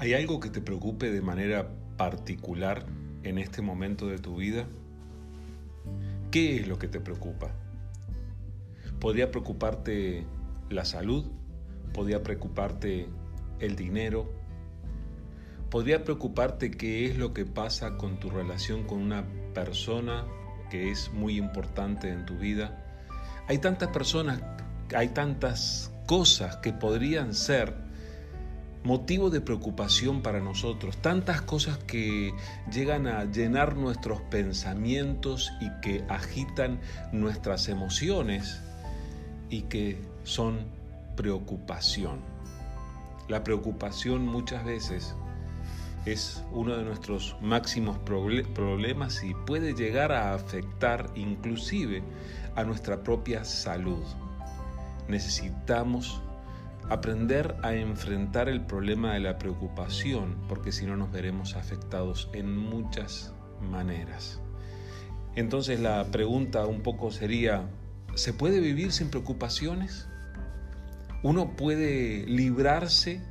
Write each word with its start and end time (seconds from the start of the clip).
¿Hay 0.00 0.14
algo 0.14 0.40
que 0.40 0.48
te 0.48 0.62
preocupe 0.62 1.10
de 1.10 1.20
manera 1.20 1.68
particular 1.98 2.86
en 3.22 3.36
este 3.36 3.60
momento 3.60 4.06
de 4.06 4.16
tu 4.16 4.36
vida? 4.36 4.64
¿Qué 6.30 6.56
es 6.56 6.66
lo 6.66 6.78
que 6.78 6.88
te 6.88 7.00
preocupa? 7.00 7.50
¿Podría 8.98 9.30
preocuparte 9.30 10.24
la 10.70 10.86
salud? 10.86 11.26
¿Podría 11.92 12.22
preocuparte 12.22 13.08
el 13.58 13.76
dinero? 13.76 14.32
¿Podría 15.68 16.02
preocuparte 16.02 16.70
qué 16.70 17.04
es 17.04 17.18
lo 17.18 17.34
que 17.34 17.44
pasa 17.44 17.98
con 17.98 18.18
tu 18.18 18.30
relación 18.30 18.84
con 18.84 19.02
una 19.02 19.26
persona 19.52 20.24
que 20.70 20.90
es 20.90 21.12
muy 21.12 21.36
importante 21.36 22.08
en 22.08 22.24
tu 22.24 22.38
vida? 22.38 23.06
Hay 23.48 23.58
tantas 23.58 23.90
personas, 23.90 24.40
hay 24.96 25.08
tantas 25.08 25.92
cosas 26.06 26.56
que 26.56 26.72
podrían 26.72 27.34
ser 27.34 27.89
motivo 28.82 29.30
de 29.30 29.40
preocupación 29.40 30.22
para 30.22 30.40
nosotros, 30.40 30.96
tantas 30.96 31.42
cosas 31.42 31.78
que 31.78 32.32
llegan 32.72 33.06
a 33.06 33.24
llenar 33.24 33.76
nuestros 33.76 34.20
pensamientos 34.22 35.52
y 35.60 35.70
que 35.82 36.04
agitan 36.08 36.80
nuestras 37.12 37.68
emociones 37.68 38.62
y 39.50 39.62
que 39.62 40.00
son 40.24 40.60
preocupación. 41.16 42.20
La 43.28 43.44
preocupación 43.44 44.26
muchas 44.26 44.64
veces 44.64 45.14
es 46.06 46.42
uno 46.50 46.76
de 46.76 46.84
nuestros 46.84 47.36
máximos 47.42 47.98
problemas 47.98 49.22
y 49.22 49.34
puede 49.34 49.74
llegar 49.74 50.12
a 50.12 50.32
afectar 50.34 51.10
inclusive 51.14 52.02
a 52.56 52.64
nuestra 52.64 53.02
propia 53.02 53.44
salud. 53.44 54.02
Necesitamos 55.08 56.22
aprender 56.90 57.56
a 57.62 57.72
enfrentar 57.72 58.48
el 58.48 58.66
problema 58.66 59.14
de 59.14 59.20
la 59.20 59.38
preocupación, 59.38 60.36
porque 60.48 60.72
si 60.72 60.86
no 60.86 60.96
nos 60.96 61.12
veremos 61.12 61.54
afectados 61.54 62.28
en 62.34 62.56
muchas 62.56 63.32
maneras. 63.70 64.40
Entonces 65.36 65.78
la 65.78 66.04
pregunta 66.10 66.66
un 66.66 66.82
poco 66.82 67.12
sería, 67.12 67.70
¿se 68.16 68.32
puede 68.32 68.58
vivir 68.58 68.90
sin 68.90 69.08
preocupaciones? 69.08 70.08
¿Uno 71.22 71.54
puede 71.54 72.26
librarse 72.26 73.22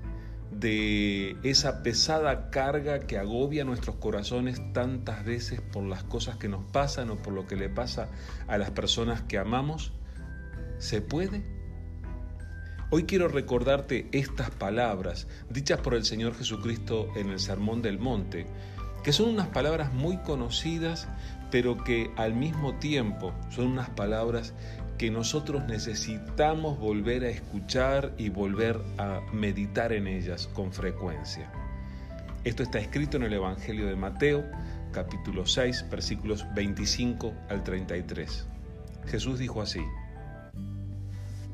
de 0.51 1.35
esa 1.43 1.83
pesada 1.83 2.51
carga 2.51 3.01
que 3.01 3.17
agobia 3.17 3.65
nuestros 3.65 3.97
corazones 3.97 4.61
tantas 4.71 5.25
veces 5.25 5.59
por 5.59 5.83
las 5.83 6.03
cosas 6.03 6.37
que 6.37 6.47
nos 6.47 6.63
pasan 6.71 7.09
o 7.09 7.17
por 7.17 7.33
lo 7.33 7.45
que 7.45 7.57
le 7.57 7.67
pasa 7.67 8.09
a 8.47 8.57
las 8.57 8.71
personas 8.71 9.21
que 9.23 9.37
amamos? 9.37 9.91
¿Se 10.77 11.01
puede? 11.01 11.58
Hoy 12.91 13.03
quiero 13.03 13.27
recordarte 13.27 14.07
estas 14.13 14.49
palabras 14.49 15.27
dichas 15.51 15.79
por 15.79 15.93
el 15.93 16.05
Señor 16.05 16.35
Jesucristo 16.35 17.07
en 17.15 17.29
el 17.29 17.39
Sermón 17.39 17.83
del 17.83 17.99
Monte, 17.99 18.47
que 19.03 19.13
son 19.13 19.29
unas 19.29 19.49
palabras 19.49 19.93
muy 19.93 20.17
conocidas, 20.17 21.07
pero 21.51 21.83
que 21.83 22.09
al 22.15 22.33
mismo 22.33 22.79
tiempo 22.79 23.31
son 23.51 23.67
unas 23.67 23.91
palabras 23.91 24.55
que 24.97 25.11
nosotros 25.11 25.65
necesitamos 25.67 26.79
volver 26.79 27.25
a 27.25 27.29
escuchar 27.29 28.11
y 28.17 28.29
volver 28.29 28.81
a 28.97 29.21
meditar 29.33 29.93
en 29.93 30.07
ellas 30.07 30.49
con 30.55 30.73
frecuencia. 30.73 31.51
Esto 32.43 32.63
está 32.63 32.79
escrito 32.79 33.17
en 33.17 33.23
el 33.23 33.33
Evangelio 33.33 33.85
de 33.85 33.97
Mateo, 33.97 34.43
capítulo 34.91 35.45
6, 35.45 35.85
versículos 35.91 36.43
25 36.55 37.35
al 37.49 37.63
33. 37.63 38.47
Jesús 39.05 39.37
dijo 39.37 39.61
así, 39.61 39.81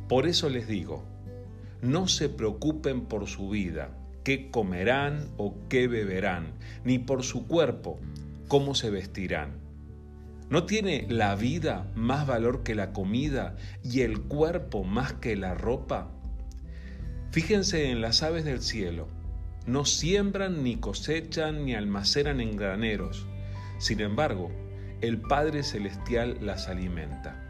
Por 0.08 0.28
eso 0.28 0.48
les 0.48 0.66
digo, 0.70 1.14
no 1.82 2.08
se 2.08 2.30
preocupen 2.30 3.02
por 3.02 3.28
su 3.28 3.50
vida, 3.50 3.90
qué 4.24 4.50
comerán 4.50 5.28
o 5.38 5.56
qué 5.70 5.88
beberán, 5.88 6.54
ni 6.84 7.00
por 7.00 7.24
su 7.24 7.48
cuerpo, 7.48 8.00
cómo 8.48 8.76
se 8.76 8.90
vestirán. 8.90 9.66
¿No 10.50 10.66
tiene 10.66 11.08
la 11.10 11.36
vida 11.36 11.92
más 11.96 12.28
valor 12.28 12.64
que 12.64 12.76
la 12.76 12.94
comida 12.94 13.56
y 13.84 14.02
el 14.02 14.22
cuerpo 14.22 14.84
más 14.84 15.14
que 15.14 15.36
la 15.36 15.56
ropa? 15.56 16.12
Fíjense 17.32 17.90
en 17.90 18.02
las 18.02 18.22
aves 18.24 18.46
del 18.46 18.62
cielo. 18.62 19.08
No 19.66 19.86
siembran, 19.86 20.64
ni 20.64 20.76
cosechan, 20.76 21.66
ni 21.66 21.74
almacenan 21.74 22.40
en 22.40 22.56
graneros. 22.56 23.26
Sin 23.80 24.00
embargo, 24.00 24.52
el 25.02 25.20
Padre 25.20 25.64
Celestial 25.64 26.38
las 26.42 26.68
alimenta. 26.68 27.42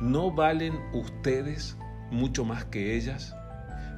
¿No 0.00 0.30
valen 0.30 0.74
ustedes 0.92 1.76
mucho 2.14 2.44
más 2.44 2.64
que 2.64 2.96
ellas? 2.96 3.34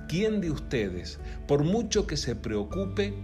¿Quién 0.08 0.40
de 0.40 0.50
ustedes, 0.50 1.20
por 1.46 1.64
mucho 1.64 2.06
que 2.06 2.16
se 2.16 2.34
preocupe, 2.34 3.14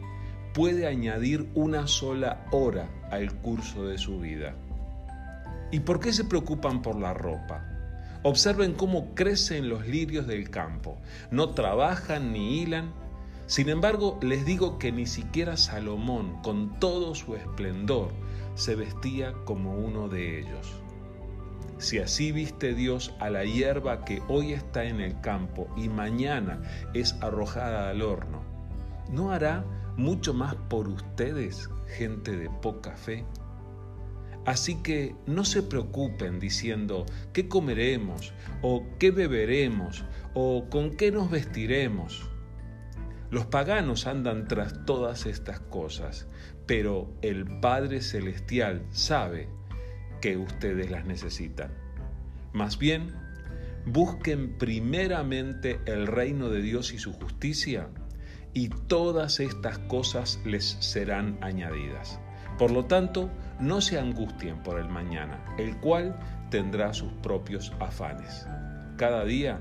puede 0.54 0.86
añadir 0.86 1.48
una 1.54 1.86
sola 1.86 2.46
hora 2.50 2.88
al 3.10 3.32
curso 3.34 3.86
de 3.86 3.98
su 3.98 4.20
vida? 4.20 4.54
¿Y 5.70 5.80
por 5.80 6.00
qué 6.00 6.12
se 6.12 6.24
preocupan 6.24 6.82
por 6.82 6.96
la 7.00 7.14
ropa? 7.14 7.64
Observen 8.24 8.74
cómo 8.74 9.14
crecen 9.14 9.68
los 9.68 9.86
lirios 9.86 10.26
del 10.26 10.50
campo. 10.50 10.98
No 11.30 11.50
trabajan 11.50 12.32
ni 12.32 12.60
hilan. 12.60 12.92
Sin 13.46 13.68
embargo, 13.68 14.18
les 14.22 14.44
digo 14.44 14.78
que 14.78 14.92
ni 14.92 15.06
siquiera 15.06 15.56
Salomón, 15.56 16.40
con 16.42 16.78
todo 16.78 17.14
su 17.14 17.34
esplendor, 17.34 18.10
se 18.54 18.76
vestía 18.76 19.32
como 19.44 19.74
uno 19.74 20.08
de 20.08 20.40
ellos. 20.40 20.81
Si 21.82 21.98
así 21.98 22.30
viste 22.30 22.74
Dios 22.74 23.12
a 23.18 23.28
la 23.28 23.44
hierba 23.44 24.04
que 24.04 24.22
hoy 24.28 24.52
está 24.52 24.84
en 24.84 25.00
el 25.00 25.20
campo 25.20 25.66
y 25.76 25.88
mañana 25.88 26.62
es 26.94 27.16
arrojada 27.20 27.90
al 27.90 28.02
horno, 28.02 28.44
¿no 29.10 29.32
hará 29.32 29.64
mucho 29.96 30.32
más 30.32 30.54
por 30.54 30.86
ustedes, 30.86 31.68
gente 31.88 32.36
de 32.36 32.48
poca 32.48 32.96
fe? 32.96 33.26
Así 34.46 34.80
que 34.80 35.16
no 35.26 35.44
se 35.44 35.64
preocupen 35.64 36.38
diciendo 36.38 37.04
qué 37.32 37.48
comeremos 37.48 38.32
o 38.62 38.84
qué 39.00 39.10
beberemos 39.10 40.04
o 40.34 40.68
con 40.70 40.96
qué 40.96 41.10
nos 41.10 41.32
vestiremos. 41.32 42.30
Los 43.28 43.46
paganos 43.46 44.06
andan 44.06 44.46
tras 44.46 44.84
todas 44.86 45.26
estas 45.26 45.58
cosas, 45.58 46.28
pero 46.64 47.12
el 47.22 47.44
Padre 47.58 48.02
Celestial 48.02 48.86
sabe 48.92 49.48
que 50.22 50.38
ustedes 50.38 50.90
las 50.90 51.04
necesitan. 51.04 51.70
Más 52.54 52.78
bien, 52.78 53.12
busquen 53.84 54.56
primeramente 54.56 55.80
el 55.84 56.06
reino 56.06 56.48
de 56.48 56.62
Dios 56.62 56.94
y 56.94 56.98
su 56.98 57.12
justicia, 57.12 57.88
y 58.54 58.68
todas 58.68 59.40
estas 59.40 59.78
cosas 59.80 60.40
les 60.44 60.64
serán 60.64 61.36
añadidas. 61.40 62.20
Por 62.58 62.70
lo 62.70 62.84
tanto, 62.84 63.30
no 63.60 63.80
se 63.80 63.98
angustien 63.98 64.62
por 64.62 64.78
el 64.78 64.88
mañana, 64.88 65.44
el 65.58 65.76
cual 65.78 66.18
tendrá 66.50 66.94
sus 66.94 67.12
propios 67.14 67.72
afanes. 67.80 68.46
Cada 68.96 69.24
día 69.24 69.60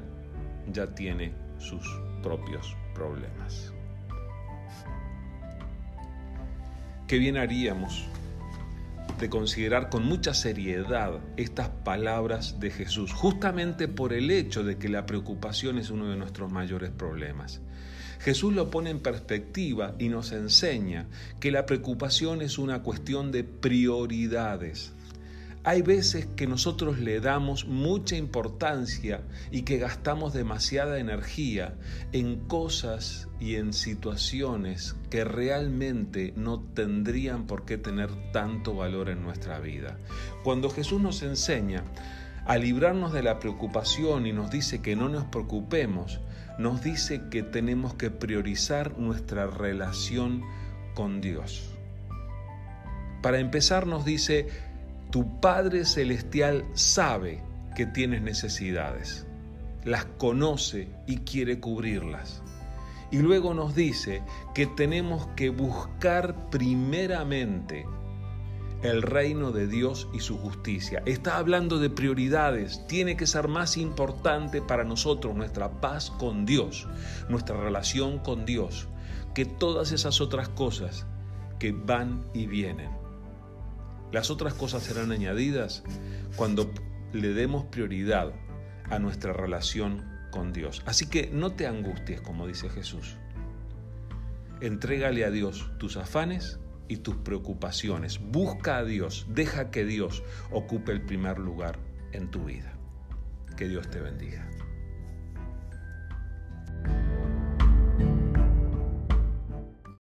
ya 0.71 0.93
tiene 0.93 1.33
sus 1.57 1.83
propios 2.21 2.75
problemas. 2.93 3.73
¿Qué 7.07 7.17
bien 7.17 7.37
haríamos 7.37 8.07
de 9.21 9.29
considerar 9.29 9.89
con 9.89 10.03
mucha 10.03 10.33
seriedad 10.33 11.21
estas 11.37 11.69
palabras 11.69 12.59
de 12.59 12.71
Jesús, 12.71 13.13
justamente 13.13 13.87
por 13.87 14.13
el 14.13 14.31
hecho 14.31 14.63
de 14.63 14.77
que 14.77 14.89
la 14.89 15.05
preocupación 15.05 15.77
es 15.77 15.91
uno 15.91 16.09
de 16.09 16.17
nuestros 16.17 16.51
mayores 16.51 16.89
problemas. 16.89 17.61
Jesús 18.19 18.53
lo 18.53 18.71
pone 18.71 18.89
en 18.89 18.99
perspectiva 18.99 19.95
y 19.99 20.09
nos 20.09 20.31
enseña 20.31 21.07
que 21.39 21.51
la 21.51 21.65
preocupación 21.65 22.41
es 22.41 22.57
una 22.57 22.81
cuestión 22.81 23.31
de 23.31 23.43
prioridades. 23.43 24.91
Hay 25.63 25.83
veces 25.83 26.25
que 26.25 26.47
nosotros 26.47 26.97
le 26.97 27.19
damos 27.19 27.67
mucha 27.67 28.15
importancia 28.15 29.21
y 29.51 29.61
que 29.61 29.77
gastamos 29.77 30.33
demasiada 30.33 30.97
energía 30.97 31.75
en 32.13 32.37
cosas 32.47 33.27
y 33.39 33.57
en 33.57 33.71
situaciones 33.71 34.95
que 35.11 35.23
realmente 35.23 36.33
no 36.35 36.61
tendrían 36.61 37.45
por 37.45 37.65
qué 37.65 37.77
tener 37.77 38.09
tanto 38.31 38.73
valor 38.73 39.09
en 39.09 39.21
nuestra 39.21 39.59
vida. 39.59 39.99
Cuando 40.43 40.71
Jesús 40.71 40.99
nos 40.99 41.21
enseña 41.21 41.83
a 42.47 42.57
librarnos 42.57 43.13
de 43.13 43.21
la 43.21 43.37
preocupación 43.37 44.25
y 44.25 44.33
nos 44.33 44.49
dice 44.49 44.81
que 44.81 44.95
no 44.95 45.09
nos 45.09 45.25
preocupemos, 45.25 46.21
nos 46.57 46.81
dice 46.81 47.21
que 47.29 47.43
tenemos 47.43 47.93
que 47.93 48.09
priorizar 48.09 48.97
nuestra 48.97 49.45
relación 49.45 50.41
con 50.95 51.21
Dios. 51.21 51.71
Para 53.21 53.37
empezar 53.37 53.85
nos 53.85 54.03
dice, 54.03 54.47
tu 55.11 55.41
Padre 55.41 55.83
Celestial 55.83 56.65
sabe 56.73 57.43
que 57.75 57.85
tienes 57.85 58.21
necesidades, 58.21 59.27
las 59.83 60.05
conoce 60.05 60.87
y 61.05 61.17
quiere 61.17 61.59
cubrirlas. 61.59 62.41
Y 63.11 63.19
luego 63.19 63.53
nos 63.53 63.75
dice 63.75 64.23
que 64.55 64.67
tenemos 64.67 65.27
que 65.35 65.49
buscar 65.49 66.49
primeramente 66.49 67.85
el 68.83 69.01
reino 69.01 69.51
de 69.51 69.67
Dios 69.67 70.07
y 70.13 70.21
su 70.21 70.37
justicia. 70.37 71.03
Está 71.05 71.37
hablando 71.37 71.77
de 71.77 71.89
prioridades. 71.89 72.87
Tiene 72.87 73.17
que 73.17 73.27
ser 73.27 73.49
más 73.49 73.75
importante 73.75 74.61
para 74.61 74.85
nosotros 74.85 75.35
nuestra 75.35 75.81
paz 75.81 76.09
con 76.09 76.45
Dios, 76.45 76.87
nuestra 77.27 77.57
relación 77.57 78.19
con 78.19 78.45
Dios, 78.45 78.87
que 79.35 79.43
todas 79.43 79.91
esas 79.91 80.21
otras 80.21 80.47
cosas 80.47 81.05
que 81.59 81.73
van 81.73 82.23
y 82.33 82.47
vienen. 82.47 83.00
Las 84.11 84.29
otras 84.29 84.53
cosas 84.53 84.83
serán 84.83 85.11
añadidas 85.11 85.83
cuando 86.35 86.71
le 87.13 87.33
demos 87.33 87.65
prioridad 87.65 88.33
a 88.89 88.99
nuestra 88.99 89.33
relación 89.33 90.05
con 90.31 90.53
Dios. 90.53 90.81
Así 90.85 91.07
que 91.07 91.29
no 91.31 91.53
te 91.53 91.67
angusties, 91.67 92.21
como 92.21 92.47
dice 92.47 92.69
Jesús. 92.69 93.17
Entrégale 94.61 95.25
a 95.25 95.31
Dios 95.31 95.71
tus 95.77 95.97
afanes 95.97 96.59
y 96.87 96.97
tus 96.97 97.15
preocupaciones. 97.17 98.19
Busca 98.19 98.77
a 98.77 98.83
Dios, 98.83 99.27
deja 99.29 99.71
que 99.71 99.85
Dios 99.85 100.23
ocupe 100.51 100.91
el 100.91 101.01
primer 101.01 101.39
lugar 101.39 101.79
en 102.11 102.29
tu 102.29 102.45
vida. 102.45 102.73
Que 103.55 103.67
Dios 103.67 103.89
te 103.89 103.99
bendiga. 103.99 104.47